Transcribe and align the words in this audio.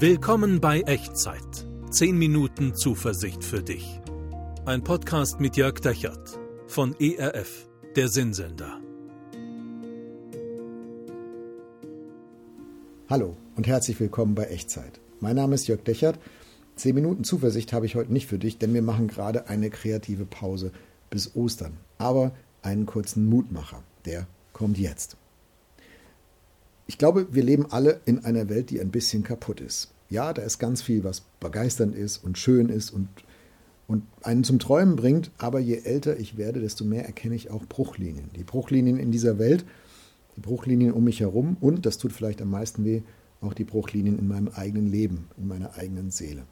Willkommen 0.00 0.60
bei 0.60 0.82
Echtzeit. 0.82 1.66
10 1.90 2.16
Minuten 2.16 2.72
Zuversicht 2.76 3.42
für 3.42 3.64
dich. 3.64 4.00
Ein 4.64 4.84
Podcast 4.84 5.40
mit 5.40 5.56
Jörg 5.56 5.80
Dechert 5.80 6.38
von 6.68 6.94
ERF, 7.00 7.68
der 7.96 8.06
Sinnsender. 8.06 8.80
Hallo 13.10 13.36
und 13.56 13.66
herzlich 13.66 13.98
willkommen 13.98 14.36
bei 14.36 14.44
Echtzeit. 14.44 15.00
Mein 15.18 15.34
Name 15.34 15.56
ist 15.56 15.66
Jörg 15.66 15.82
Dechert. 15.82 16.20
10 16.76 16.94
Minuten 16.94 17.24
Zuversicht 17.24 17.72
habe 17.72 17.86
ich 17.86 17.96
heute 17.96 18.12
nicht 18.12 18.28
für 18.28 18.38
dich, 18.38 18.56
denn 18.56 18.72
wir 18.74 18.82
machen 18.82 19.08
gerade 19.08 19.48
eine 19.48 19.68
kreative 19.68 20.26
Pause 20.26 20.70
bis 21.10 21.34
Ostern. 21.34 21.76
Aber 21.98 22.30
einen 22.62 22.86
kurzen 22.86 23.26
Mutmacher, 23.28 23.82
der 24.04 24.28
kommt 24.52 24.78
jetzt. 24.78 25.16
Ich 26.88 26.96
glaube, 26.96 27.28
wir 27.32 27.44
leben 27.44 27.66
alle 27.70 28.00
in 28.06 28.24
einer 28.24 28.48
Welt, 28.48 28.70
die 28.70 28.80
ein 28.80 28.90
bisschen 28.90 29.22
kaputt 29.22 29.60
ist. 29.60 29.92
Ja, 30.08 30.32
da 30.32 30.40
ist 30.40 30.58
ganz 30.58 30.80
viel, 30.80 31.04
was 31.04 31.20
begeisternd 31.38 31.94
ist 31.94 32.24
und 32.24 32.38
schön 32.38 32.70
ist 32.70 32.90
und, 32.90 33.08
und 33.86 34.04
einen 34.22 34.42
zum 34.42 34.58
Träumen 34.58 34.96
bringt, 34.96 35.30
aber 35.36 35.60
je 35.60 35.82
älter 35.84 36.18
ich 36.18 36.38
werde, 36.38 36.60
desto 36.60 36.86
mehr 36.86 37.04
erkenne 37.04 37.34
ich 37.34 37.50
auch 37.50 37.66
Bruchlinien. 37.66 38.30
Die 38.34 38.42
Bruchlinien 38.42 38.98
in 38.98 39.12
dieser 39.12 39.38
Welt, 39.38 39.66
die 40.36 40.40
Bruchlinien 40.40 40.94
um 40.94 41.04
mich 41.04 41.20
herum 41.20 41.58
und, 41.60 41.84
das 41.84 41.98
tut 41.98 42.10
vielleicht 42.10 42.40
am 42.40 42.50
meisten 42.50 42.86
weh, 42.86 43.02
auch 43.42 43.52
die 43.52 43.64
Bruchlinien 43.64 44.18
in 44.18 44.26
meinem 44.26 44.48
eigenen 44.48 44.90
Leben, 44.90 45.28
in 45.36 45.46
meiner 45.46 45.74
eigenen 45.74 46.10
Seele. 46.10 46.44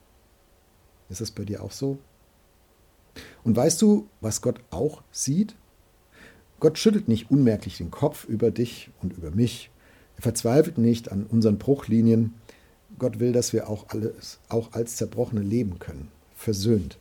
Ist 1.09 1.23
das 1.23 1.31
bei 1.31 1.47
dir 1.47 1.63
auch 1.63 1.73
so? 1.73 1.99
Und 3.43 3.57
weißt 3.57 3.81
du, 3.81 4.07
was 4.21 4.43
Gott 4.43 4.61
auch 4.69 5.03
sieht? 5.11 5.57
Gott 6.61 6.77
schüttelt 6.77 7.09
nicht 7.09 7.31
unmerklich 7.31 7.79
den 7.79 7.91
Kopf 7.91 8.27
über 8.27 8.51
dich 8.51 8.91
und 9.01 9.15
über 9.15 9.31
mich 9.31 9.71
er 10.17 10.23
verzweifelt 10.23 10.79
nicht 10.79 11.13
an 11.13 11.25
unseren 11.25 11.59
Bruchlinien. 11.59 12.35
Gott 12.99 13.21
will, 13.21 13.33
dass 13.33 13.53
wir 13.53 13.69
auch 13.69 13.89
alles, 13.89 14.39
auch 14.49 14.73
als 14.73 14.97
Zerbrochene 14.97 15.43
leben 15.43 15.79
können, 15.79 16.09
versöhnt, 16.35 16.99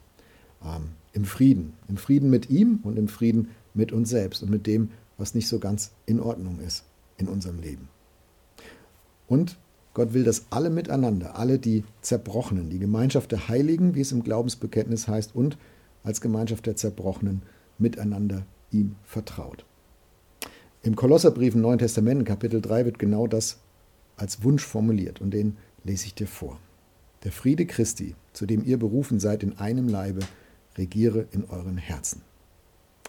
ähm, 0.64 0.90
im 1.14 1.26
Frieden, 1.26 1.74
im 1.88 1.98
Frieden 1.98 2.30
mit 2.30 2.50
ihm 2.50 2.80
und 2.84 2.98
im 2.98 3.08
Frieden 3.08 3.50
mit 3.74 3.92
uns 3.92 4.10
selbst 4.10 4.44
und 4.44 4.50
mit 4.50 4.68
dem, 4.68 4.92
was 5.18 5.34
nicht 5.34 5.48
so 5.48 5.60
ganz 5.60 5.92
in 6.06 6.20
Ordnung 6.20 6.60
ist 6.60 6.84
in 7.18 7.28
unserem 7.28 7.60
Leben. 7.62 7.88
Und 9.28 9.58
Gott 9.94 10.14
will, 10.14 10.26
dass 10.26 10.48
alle 10.50 10.70
miteinander, 10.70 11.38
alle 11.38 11.58
die 11.58 11.86
Zerbrochenen, 12.02 12.70
die 12.70 12.80
Gemeinschaft 12.80 13.32
der 13.32 13.48
Heiligen, 13.48 13.96
wie 13.96 14.02
es 14.02 14.12
im 14.12 14.24
Glaubensbekenntnis 14.24 15.08
heißt, 15.08 15.34
und 15.34 15.58
als 16.04 16.20
Gemeinschaft 16.20 16.66
der 16.66 16.76
Zerbrochenen 16.76 17.42
miteinander 17.78 18.46
ihm 18.72 18.96
vertraut. 19.06 19.66
Im 20.86 20.96
Kolosserbrief 20.96 21.56
im 21.56 21.62
Neuen 21.62 21.80
Testament, 21.80 22.28
Kapitel 22.28 22.62
3, 22.62 22.86
wird 22.86 23.00
genau 23.00 23.26
das 23.26 23.58
als 24.18 24.44
Wunsch 24.44 24.64
formuliert 24.64 25.20
und 25.20 25.32
den 25.32 25.58
lese 25.84 26.06
ich 26.06 26.14
dir 26.14 26.28
vor. 26.28 26.60
Der 27.24 27.32
Friede 27.32 27.66
Christi, 27.66 28.14
zu 28.34 28.46
dem 28.46 28.64
ihr 28.64 28.78
berufen 28.78 29.20
seid 29.20 29.42
in 29.42 29.58
einem 29.58 29.88
Leibe, 29.88 30.20
regiere 30.78 31.26
in 31.32 31.46
euren 31.46 31.78
Herzen. 31.78 32.22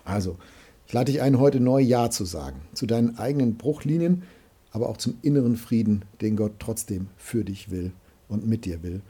Also, 0.07 0.39
ich 0.87 0.95
lade 0.95 1.13
dich 1.13 1.21
ein, 1.21 1.39
heute 1.39 1.61
neu 1.61 1.81
Ja 1.81 2.09
zu 2.09 2.25
sagen, 2.25 2.63
zu 2.73 2.87
deinen 2.87 3.19
eigenen 3.19 3.59
Bruchlinien, 3.59 4.23
aber 4.71 4.89
auch 4.89 4.97
zum 4.97 5.19
inneren 5.21 5.57
Frieden, 5.57 6.07
den 6.23 6.37
Gott 6.37 6.53
trotzdem 6.59 7.09
für 7.19 7.45
dich 7.45 7.71
will 7.71 7.93
und 8.31 8.47
mit 8.47 8.65
dir 8.65 8.83
will. 8.83 9.03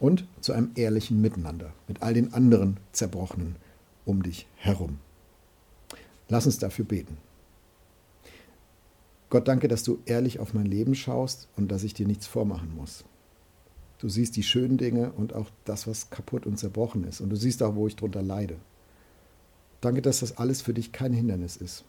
Und 0.00 0.24
zu 0.40 0.54
einem 0.54 0.70
ehrlichen 0.74 1.20
Miteinander 1.20 1.74
mit 1.86 2.00
all 2.00 2.14
den 2.14 2.32
anderen 2.32 2.78
Zerbrochenen 2.92 3.56
um 4.06 4.22
dich 4.22 4.46
herum. 4.56 5.00
Lass 6.30 6.46
uns 6.46 6.58
dafür 6.58 6.86
beten. 6.86 7.18
Gott, 9.36 9.48
danke, 9.48 9.68
dass 9.68 9.82
du 9.82 9.98
ehrlich 10.06 10.40
auf 10.40 10.54
mein 10.54 10.64
Leben 10.64 10.94
schaust 10.94 11.48
und 11.56 11.70
dass 11.70 11.84
ich 11.84 11.92
dir 11.92 12.06
nichts 12.06 12.26
vormachen 12.26 12.74
muss. 12.74 13.04
Du 13.98 14.08
siehst 14.08 14.34
die 14.34 14.42
schönen 14.42 14.78
Dinge 14.78 15.12
und 15.12 15.34
auch 15.34 15.50
das, 15.66 15.86
was 15.86 16.08
kaputt 16.08 16.46
und 16.46 16.58
zerbrochen 16.58 17.04
ist. 17.04 17.20
Und 17.20 17.28
du 17.28 17.36
siehst 17.36 17.62
auch, 17.62 17.74
wo 17.74 17.86
ich 17.86 17.96
drunter 17.96 18.22
leide. 18.22 18.56
Danke, 19.82 20.00
dass 20.00 20.20
das 20.20 20.38
alles 20.38 20.62
für 20.62 20.72
dich 20.72 20.90
kein 20.90 21.12
Hindernis 21.12 21.56
ist, 21.58 21.84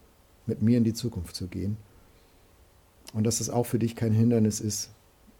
mit 0.45 0.61
mir 0.61 0.77
in 0.77 0.83
die 0.83 0.93
Zukunft 0.93 1.37
zu 1.37 1.47
gehen. 1.47 1.77
Und 3.13 3.23
dass 3.23 3.39
es 3.39 3.49
auch 3.49 3.65
für 3.65 3.79
dich 3.79 3.95
kein 3.95 4.11
Hindernis 4.11 4.59
ist, 4.59 4.89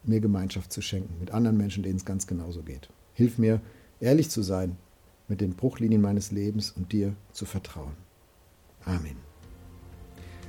mir 0.06 0.22
Gemeinschaft 0.22 0.72
zu 0.72 0.82
schenken, 0.82 1.20
mit 1.20 1.32
anderen 1.32 1.58
Menschen, 1.58 1.84
denen 1.84 1.98
es 1.98 2.06
ganz 2.06 2.26
genauso 2.26 2.64
geht. 2.64 2.88
Hilf 3.16 3.38
mir, 3.38 3.60
ehrlich 4.00 4.30
zu 4.30 4.44
sein 4.44 4.78
mit 5.28 5.42
den 5.42 5.56
Bruchlinien 5.56 6.02
meines 6.02 6.32
Lebens 6.32 6.72
und 6.72 6.94
dir 6.94 7.18
zu 7.34 7.44
vertrauen. 7.44 7.98
Amen. 8.86 9.27